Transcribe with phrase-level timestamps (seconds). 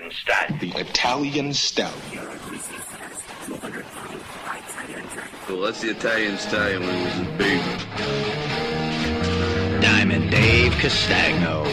[0.00, 0.80] Italian style.
[0.80, 1.92] Italian style.
[2.10, 3.84] The Italian
[5.10, 5.28] style.
[5.48, 7.60] Well, that's the Italian style when it was a baby.
[9.82, 11.66] Diamond Dave Castagno.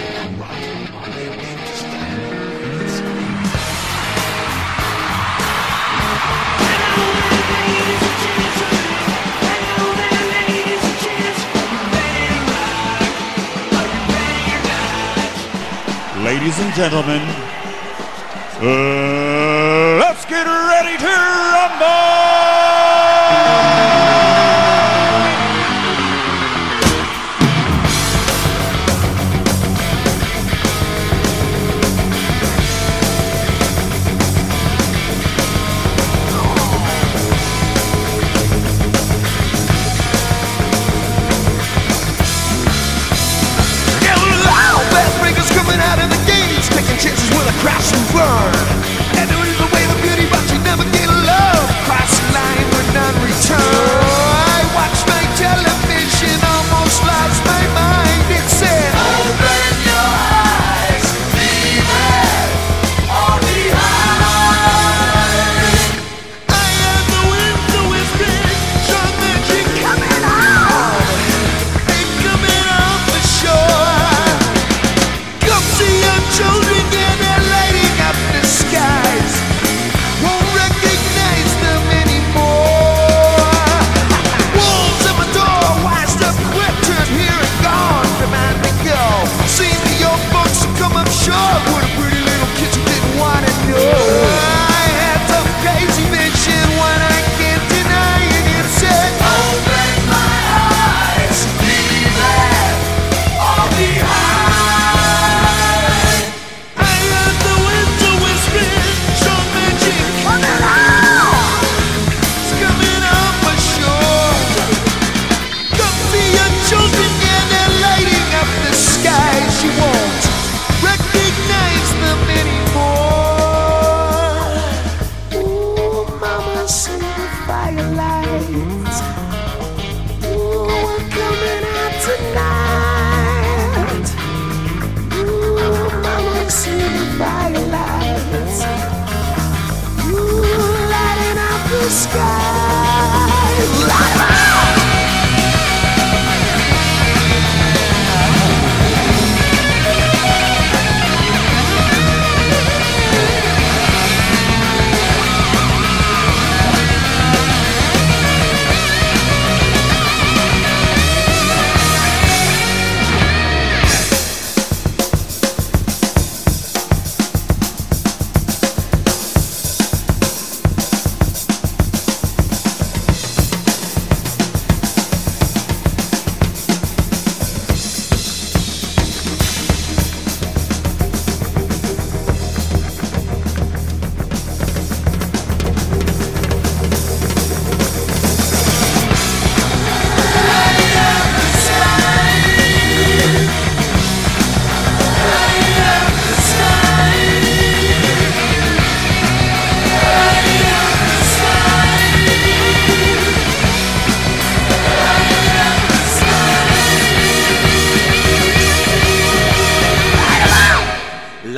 [16.23, 17.21] Ladies and gentlemen,
[18.59, 22.26] uh, let's get ready to rumble!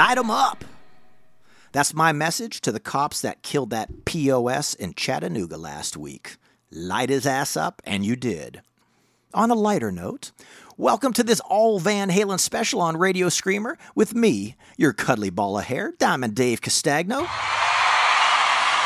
[0.09, 0.65] Light 'em up.
[1.71, 6.37] That's my message to the cops that killed that POS in Chattanooga last week.
[6.71, 8.63] Light his ass up, and you did.
[9.35, 10.31] On a lighter note,
[10.77, 15.59] welcome to this all Van Halen special on Radio Screamer with me, your cuddly ball
[15.59, 17.27] of hair, Diamond Dave Castagno.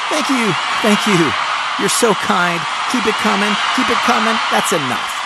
[0.09, 1.31] Thank you, thank you.
[1.79, 2.59] You're so kind.
[2.91, 4.37] Keep it coming, keep it coming.
[4.51, 5.22] That's enough.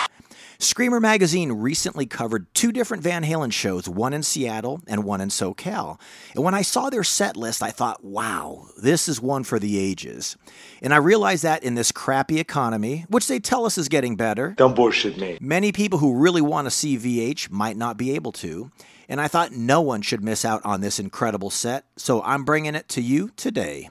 [0.60, 5.28] Screamer Magazine recently covered two different Van Halen shows, one in Seattle and one in
[5.28, 6.00] SoCal.
[6.34, 9.78] And when I saw their set list, I thought, wow, this is one for the
[9.78, 10.36] ages.
[10.82, 14.54] And I realized that in this crappy economy, which they tell us is getting better,
[14.56, 15.38] Don't bullshit me.
[15.40, 18.72] many people who really want to see VH might not be able to.
[19.08, 22.74] And I thought no one should miss out on this incredible set, so I'm bringing
[22.74, 23.90] it to you today.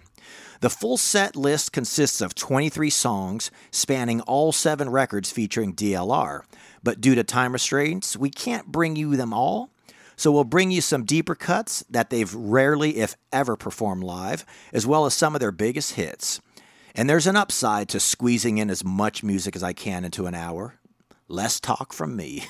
[0.59, 6.41] The full set list consists of 23 songs spanning all seven records featuring DLR.
[6.87, 9.71] But due to time restraints, we can't bring you them all.
[10.15, 14.87] So we'll bring you some deeper cuts that they've rarely, if ever, performed live, as
[14.87, 16.39] well as some of their biggest hits.
[16.95, 20.33] And there's an upside to squeezing in as much music as I can into an
[20.33, 20.75] hour.
[21.27, 22.45] Less talk from me.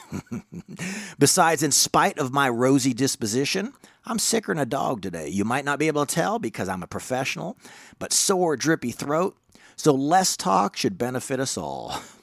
[1.18, 3.74] Besides, in spite of my rosy disposition,
[4.06, 5.30] I'm sicker than a dog today.
[5.30, 7.57] You might not be able to tell because I'm a professional,
[7.98, 9.36] but sore, drippy throat.
[9.75, 12.00] So less talk should benefit us all.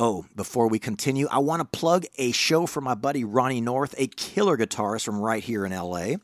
[0.00, 3.96] Oh, before we continue, I want to plug a show for my buddy Ronnie North,
[3.98, 6.18] a killer guitarist from right here in LA,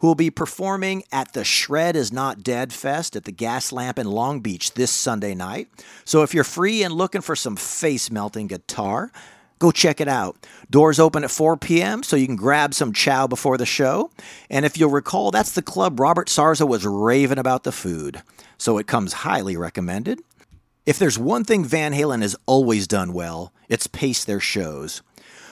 [0.00, 3.96] who will be performing at the Shred is Not Dead Fest at the Gas Lamp
[3.96, 5.68] in Long Beach this Sunday night.
[6.04, 9.12] So if you're free and looking for some face melting guitar,
[9.60, 10.44] go check it out.
[10.68, 14.10] Doors open at 4 p.m., so you can grab some chow before the show.
[14.50, 18.20] And if you'll recall, that's the club Robert Sarza was raving about the food.
[18.58, 20.20] So it comes highly recommended.
[20.84, 25.00] If there's one thing Van Halen has always done well, it's pace their shows.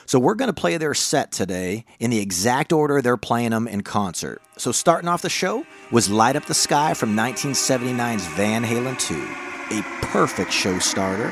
[0.04, 3.68] So we're going to play their set today in the exact order they're playing them
[3.68, 4.42] in concert.
[4.56, 9.78] So starting off the show was Light Up the Sky from 1979's Van Halen 2,
[9.78, 11.30] a perfect show starter,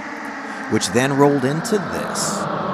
[0.71, 2.68] which then rolled into this.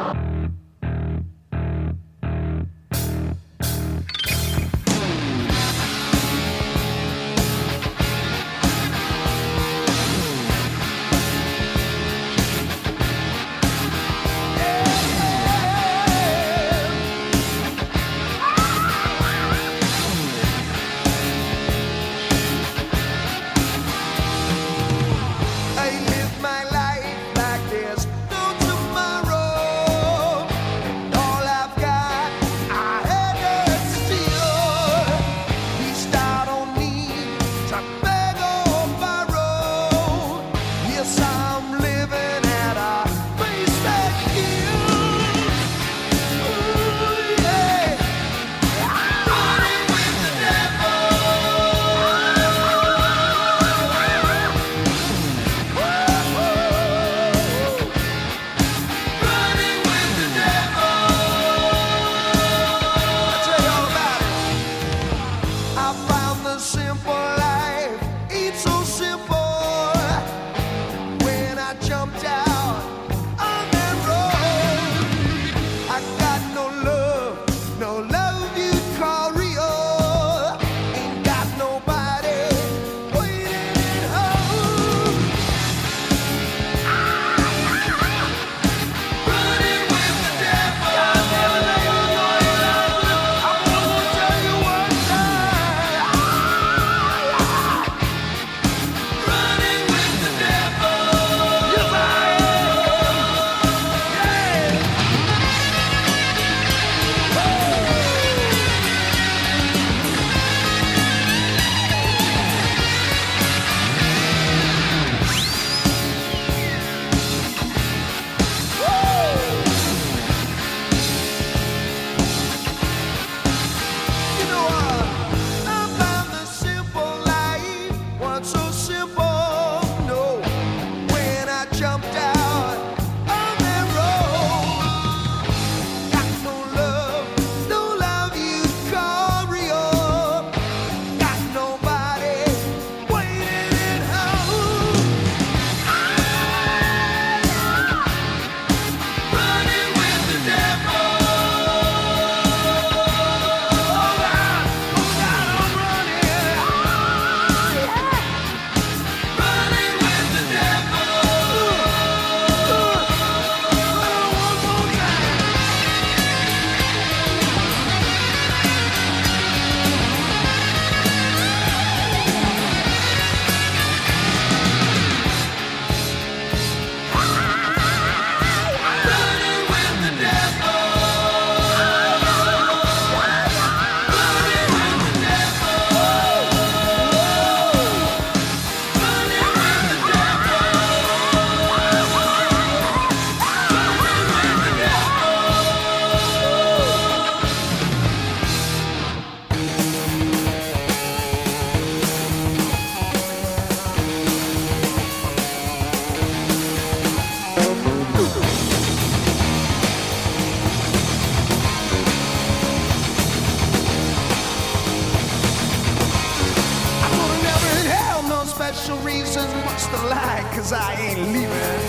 [218.74, 220.42] special reasons, what's the lie?
[220.52, 221.82] Cause I ain't leaving.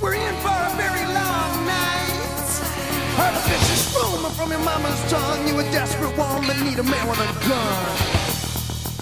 [0.00, 2.48] We're in for a very long night.
[3.20, 5.46] Heard a vicious rumor from your mama's tongue.
[5.46, 7.84] You a desperate woman, need a man with a gun.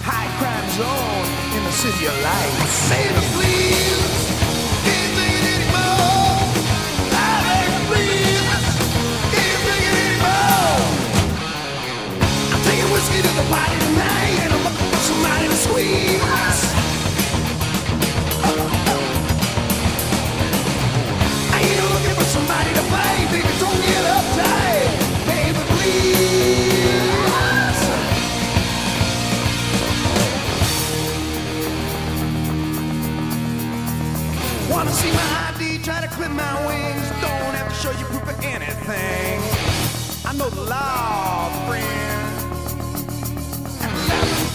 [0.03, 2.75] High crime zone in the city of lights.
[2.91, 4.27] Save it, please.
[4.83, 6.35] Can't take it anymore.
[7.15, 8.43] I beg, please.
[9.31, 10.83] Can't take it anymore.
[12.51, 16.52] I'm taking whiskey to the party tonight, and I'm looking for somebody to squeeze.
[36.23, 37.09] with my wings.
[37.21, 39.41] Don't have to show you proof of anything.
[40.25, 42.23] I know the law, friend.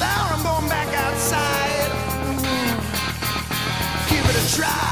[0.01, 1.91] There, I'm going back outside.
[4.09, 4.88] Give it a try.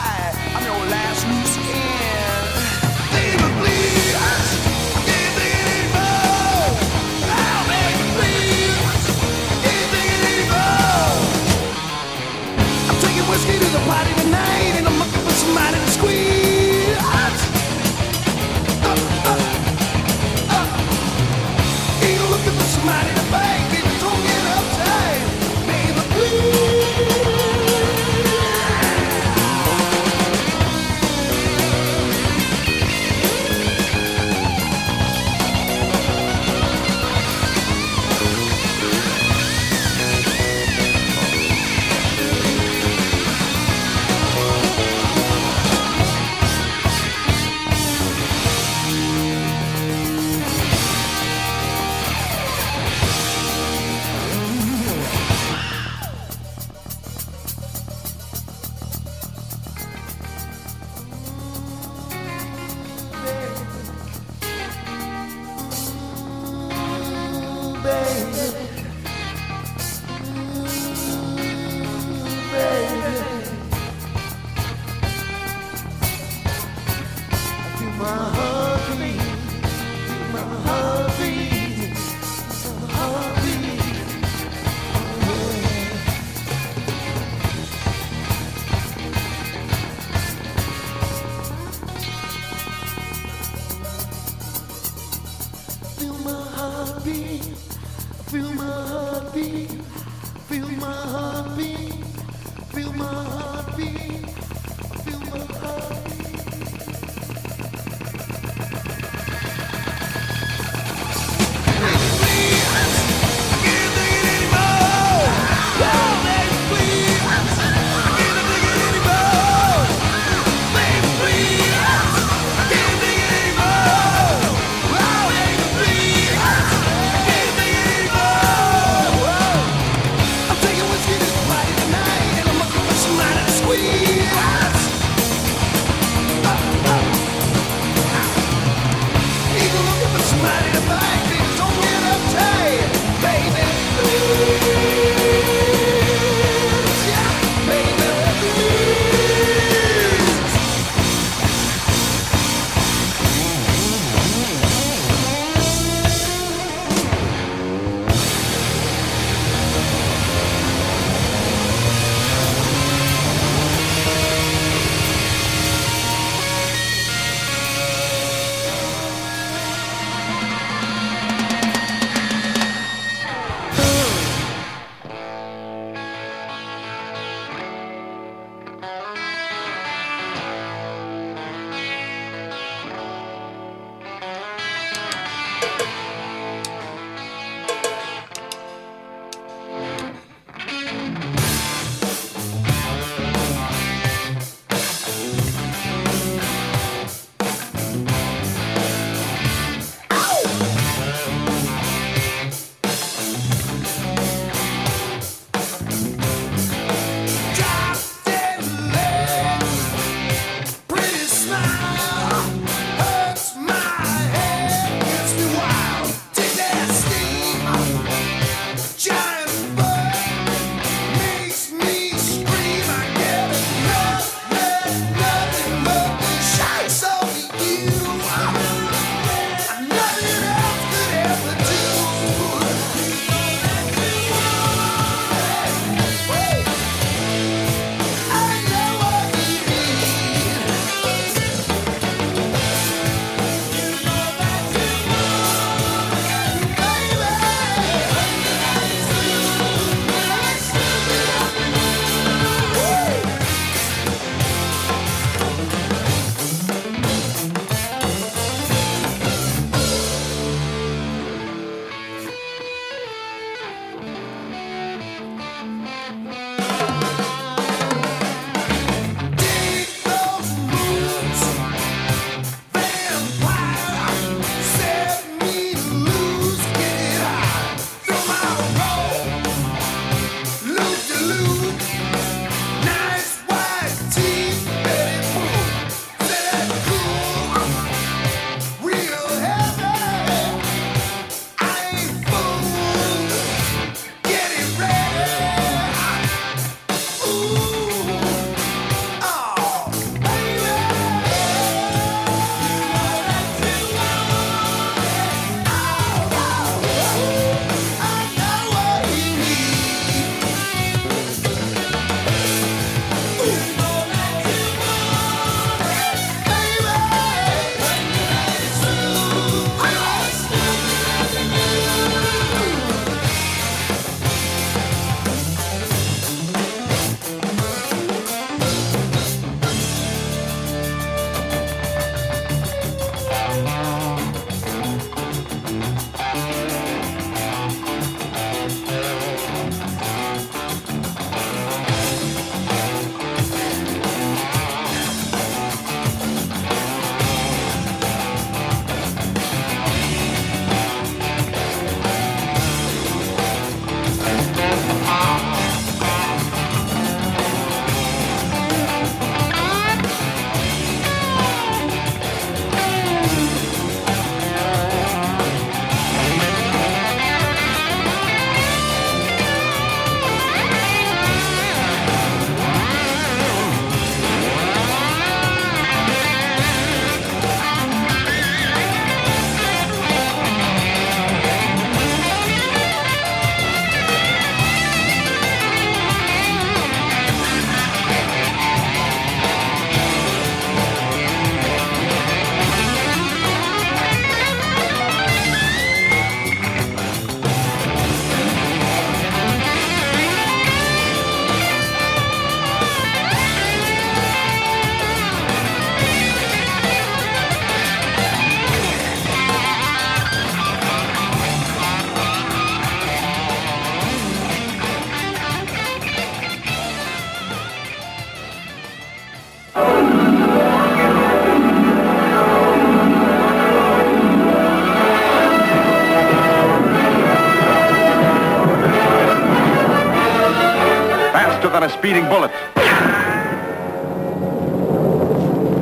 [432.06, 432.54] speeding bullets.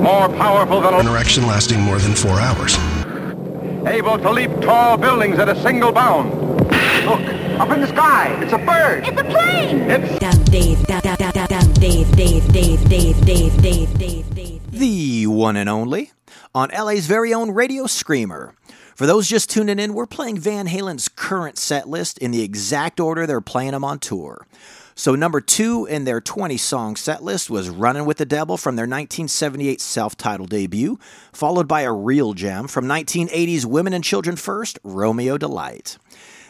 [0.01, 0.95] More powerful than...
[0.95, 2.79] Interaction lasting more than four hours.
[3.87, 6.33] Able to leap tall buildings at a single bound.
[7.05, 7.21] Look,
[7.61, 9.07] up in the sky, it's a bird.
[9.07, 9.83] It's a plane.
[9.91, 10.19] It's...
[10.19, 11.03] Dave, Dave, Dave,
[11.75, 14.71] Dave, Dave, Dave, Dave, Dave, Dave.
[14.71, 16.13] The one and only
[16.55, 18.55] on LA's very own Radio Screamer.
[18.95, 22.99] For those just tuning in, we're playing Van Halen's current set list in the exact
[22.99, 24.47] order they're playing them on tour.
[24.97, 28.77] So, number two in their 20 song set list was Running with the Devil from
[28.77, 30.99] their 1978 self titled debut,
[31.33, 35.99] followed by a real gem from 1980's Women and Children First, Romeo Delight.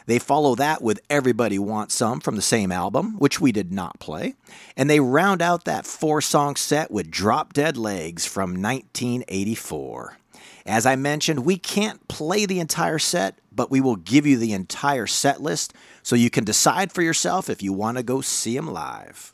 [0.07, 3.99] They follow that with Everybody Wants Some from the same album, which we did not
[3.99, 4.35] play.
[4.77, 10.19] And they round out that four song set with Drop Dead Legs from 1984.
[10.67, 14.53] As I mentioned, we can't play the entire set, but we will give you the
[14.53, 18.57] entire set list so you can decide for yourself if you want to go see
[18.57, 19.34] them live.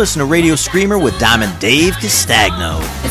[0.00, 3.09] Listening to Radio Screamer with Diamond Dave Castagno.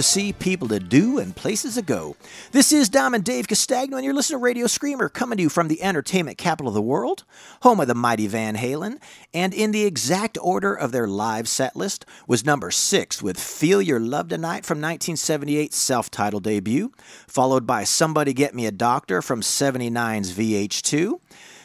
[0.00, 2.16] To see, people to do, and places to go.
[2.52, 5.68] This is Diamond Dave Castagno, and you're listening to Radio Screamer, coming to you from
[5.68, 7.24] the entertainment capital of the world,
[7.60, 8.98] home of the mighty Van Halen.
[9.34, 13.82] And in the exact order of their live set list was number six with Feel
[13.82, 16.92] Your Love Tonight from 1978's self titled debut,
[17.26, 21.20] followed by Somebody Get Me a Doctor from 79's VH2.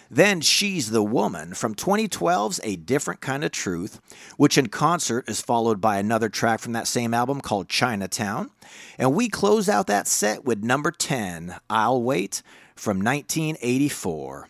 [0.09, 3.99] Then She's the Woman from 2012's A Different Kind of Truth,
[4.37, 8.51] which in concert is followed by another track from that same album called Chinatown.
[8.97, 12.41] And we close out that set with number 10, I'll Wait
[12.75, 14.49] from 1984.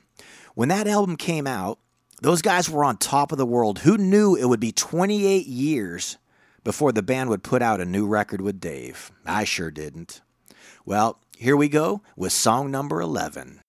[0.55, 1.79] When that album came out,
[2.21, 3.79] those guys were on top of the world.
[3.79, 6.17] Who knew it would be 28 years
[6.63, 9.11] before the band would put out a new record with Dave?
[9.25, 10.21] I sure didn't.
[10.85, 13.61] Well, here we go with song number 11.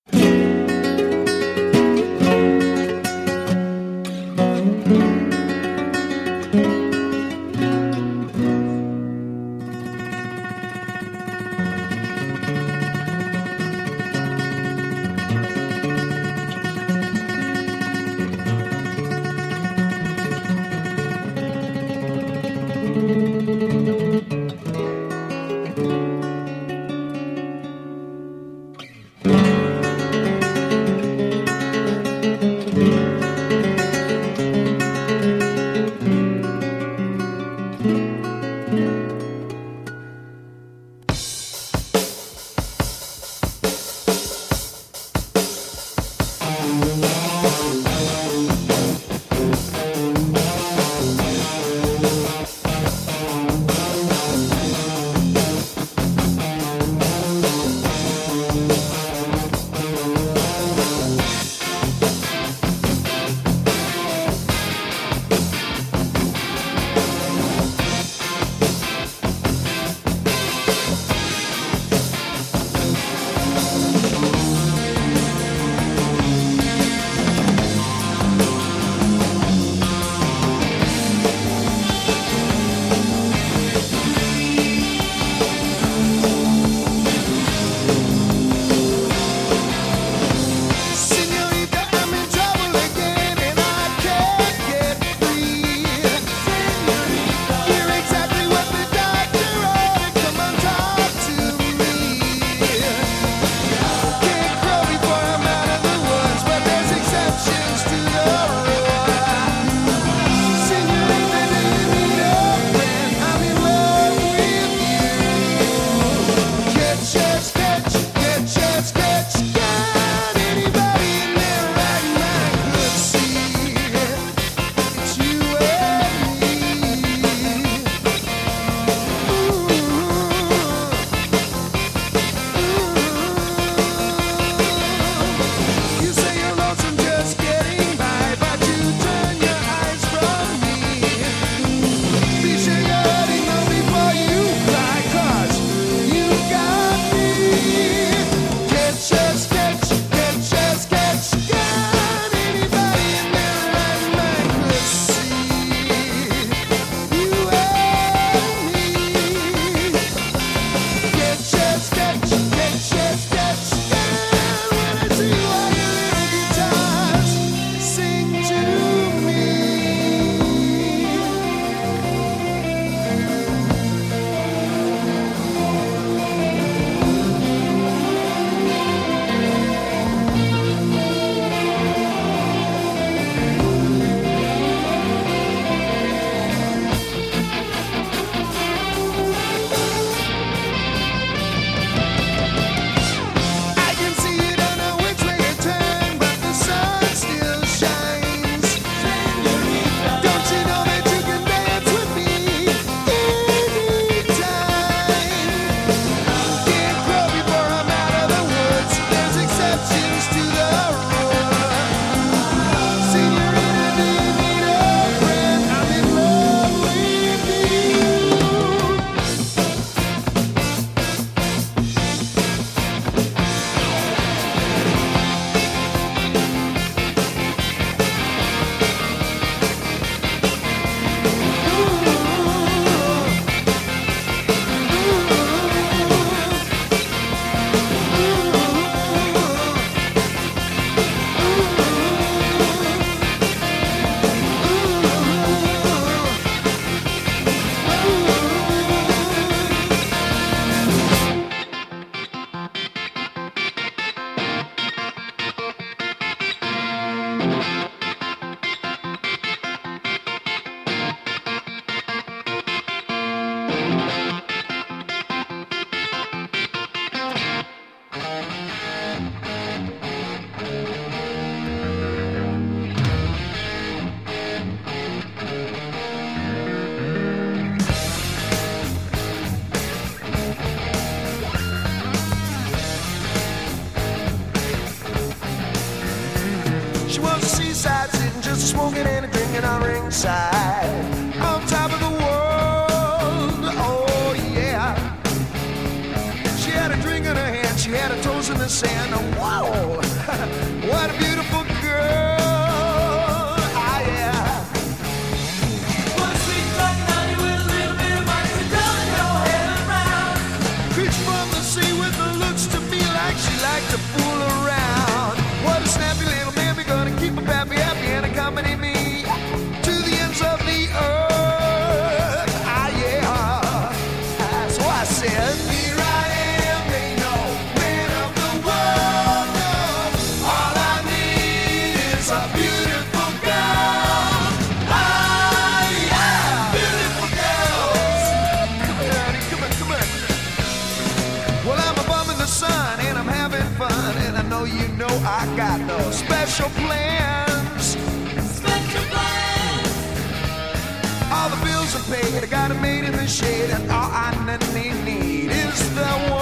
[354.48, 356.35] All I need, is the woman.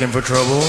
[0.00, 0.60] Looking for trouble,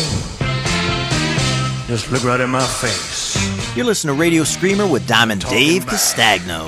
[1.88, 3.38] just look right in my face.
[3.78, 6.66] You're listening to Radio Screamer with Diamond Dave Castagno.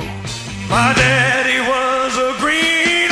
[0.70, 3.10] My daddy was a man,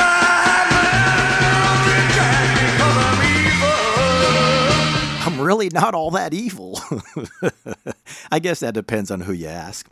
[5.27, 6.79] I'm really not all that evil.
[8.33, 9.85] I guess that depends on who you ask.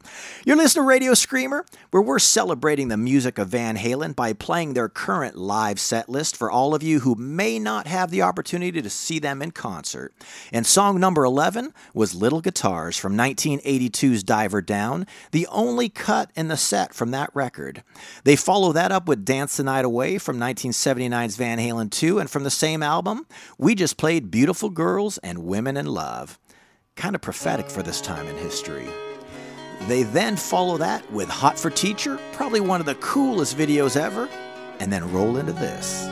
[0.45, 4.73] You're listening to Radio Screamer, where we're celebrating the music of Van Halen by playing
[4.73, 8.81] their current live set list for all of you who may not have the opportunity
[8.81, 10.13] to see them in concert.
[10.53, 16.47] And song number 11 was Little Guitars from 1982's Diver Down, the only cut in
[16.47, 17.83] the set from that record.
[18.23, 22.29] They follow that up with Dance the Night Away from 1979's Van Halen 2, and
[22.29, 23.27] from the same album,
[23.57, 26.39] we just played Beautiful Girls and Women in Love.
[26.99, 28.89] Kind of prophetic for this time in history.
[29.87, 34.27] They then follow that with Hot for Teacher, probably one of the coolest videos ever,
[34.81, 36.05] and then roll into this.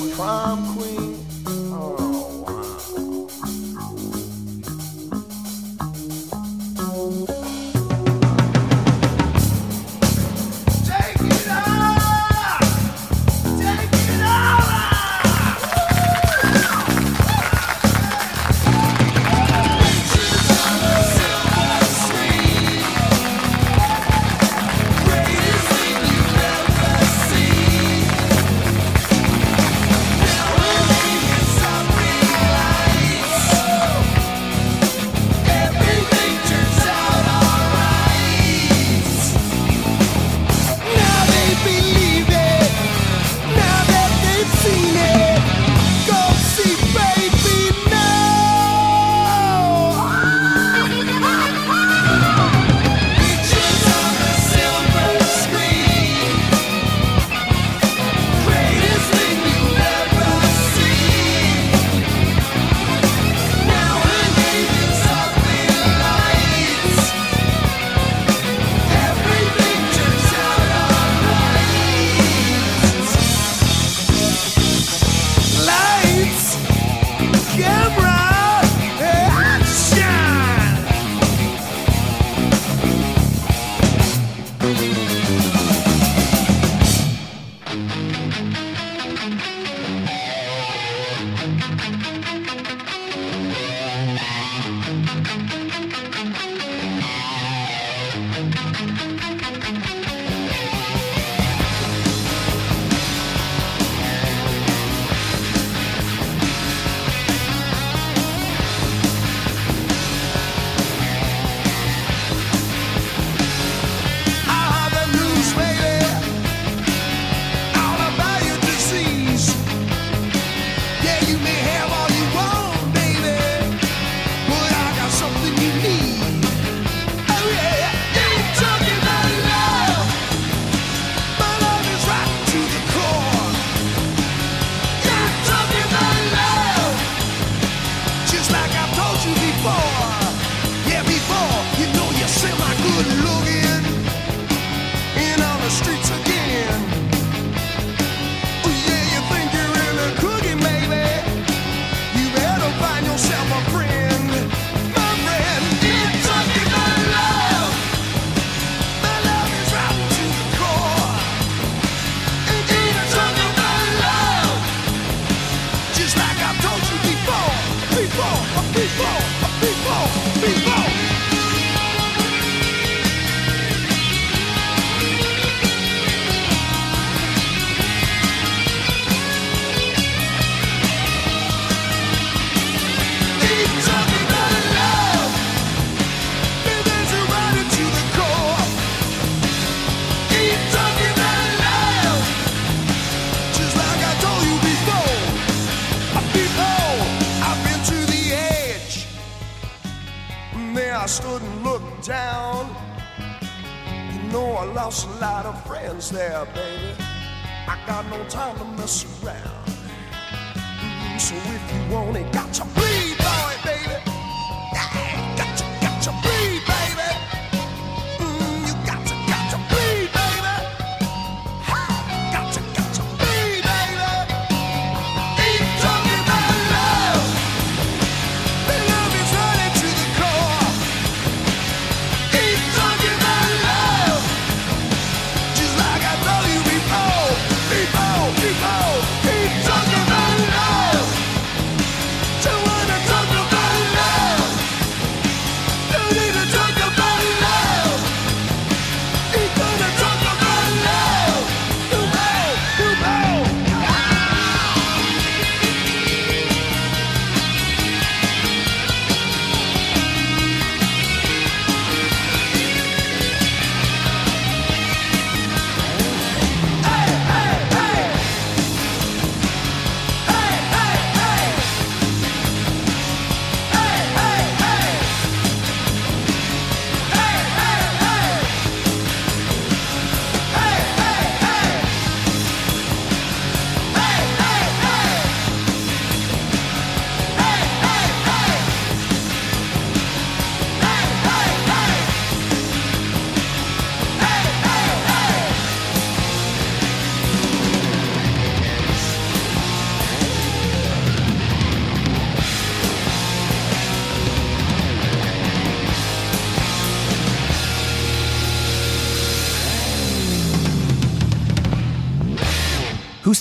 [0.00, 1.01] Was prom queen.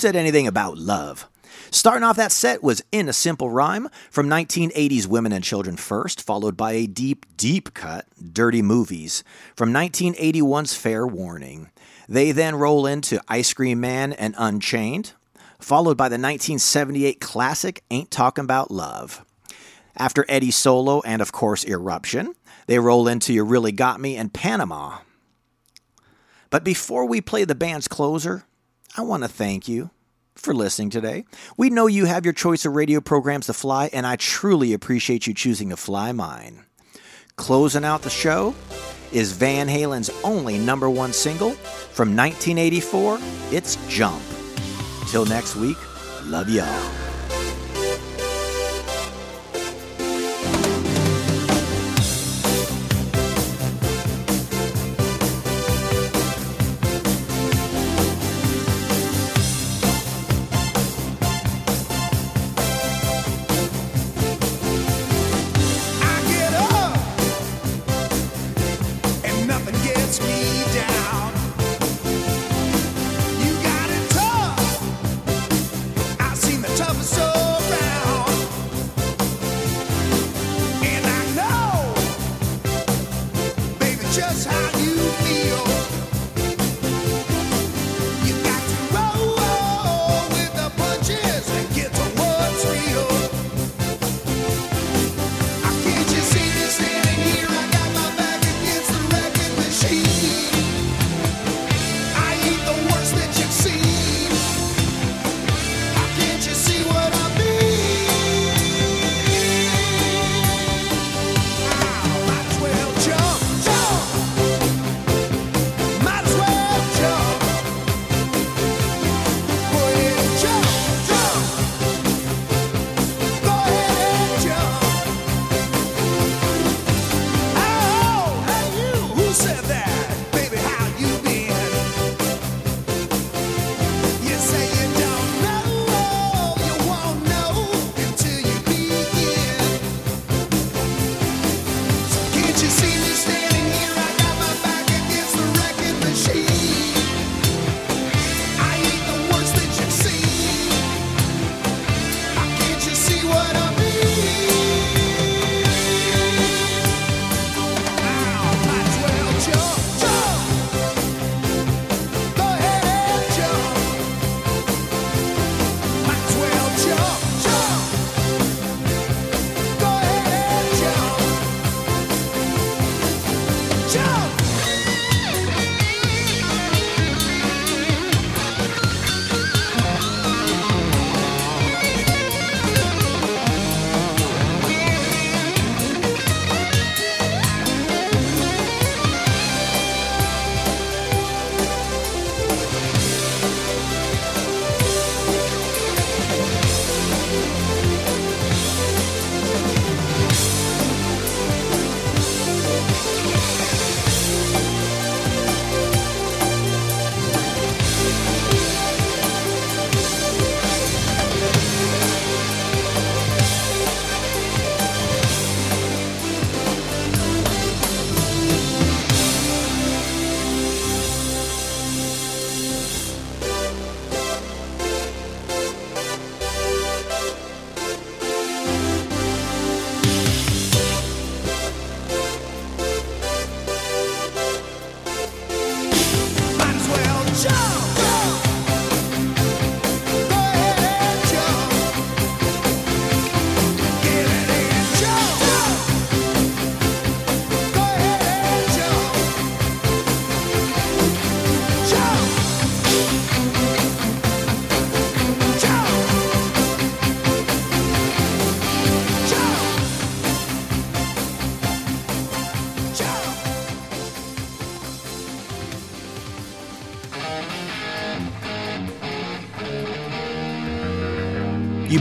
[0.02, 1.30] Said anything about love?
[1.70, 6.22] Starting off that set was In a Simple Rhyme from 1980's Women and Children First,
[6.24, 9.24] followed by a deep, deep cut, Dirty Movies,
[9.56, 11.70] from 1981's Fair Warning.
[12.10, 15.14] They then roll into Ice Cream Man and Unchained,
[15.60, 19.24] followed by the 1978 classic Ain't Talking About Love.
[19.96, 22.34] After Eddie Solo and, of course, Eruption,
[22.66, 24.98] they roll into You Really Got Me and Panama.
[26.50, 28.46] But before we play the band's closer,
[28.98, 29.90] I want to thank you
[30.36, 31.26] for listening today.
[31.56, 35.28] We know you have your choice of radio programs to fly, and I truly appreciate
[35.28, 36.66] you choosing to fly mine.
[37.38, 38.54] Closing out the show
[39.14, 43.20] is Van Halen's only number one single from 1984.
[43.52, 44.22] It's Jump.
[45.08, 45.78] Till next week,
[46.26, 47.11] love y'all.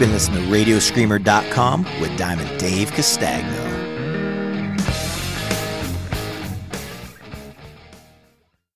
[0.01, 3.60] Been listening to RadioScreamer.com with Diamond Dave Castagno.